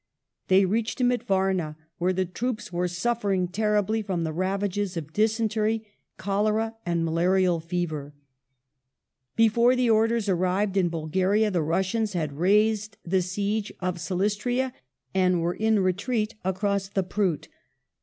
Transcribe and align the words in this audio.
They 0.47 0.65
reached 0.65 0.99
him 0.99 1.11
at 1.11 1.21
Varna, 1.21 1.77
where 1.99 2.11
the 2.11 2.25
troops 2.25 2.73
were 2.73 2.87
suffering 2.87 3.47
terribly 3.47 4.01
from 4.01 4.23
the 4.23 4.33
ravages 4.33 4.97
of 4.97 5.13
dysentery, 5.13 5.85
cholera, 6.17 6.75
and 6.87 7.05
malarial 7.05 7.59
fever. 7.59 8.15
^ 9.33 9.35
Before 9.35 9.75
the 9.75 9.91
orders 9.91 10.27
arrived 10.27 10.75
in 10.75 10.89
Bulgaria, 10.89 11.51
the 11.51 11.61
Russians 11.61 12.13
had 12.13 12.33
raised 12.39 12.97
the 13.05 13.21
siege 13.21 13.71
of 13.79 13.99
Silistria 13.99 14.73
and 15.13 15.39
were 15.39 15.53
in 15.53 15.79
retreat 15.81 16.33
across 16.43 16.87
the 16.89 17.03
Pruth. 17.03 17.47